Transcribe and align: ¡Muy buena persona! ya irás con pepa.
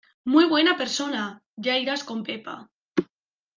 ¡Muy 0.23 0.45
buena 0.45 0.75
persona! 0.77 1.43
ya 1.57 1.77
irás 1.77 2.03
con 2.03 2.23
pepa. 2.23 2.71